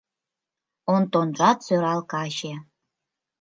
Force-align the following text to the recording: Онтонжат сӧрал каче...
Онтонжат 0.93 1.57
сӧрал 1.65 1.99
каче... 2.11 2.53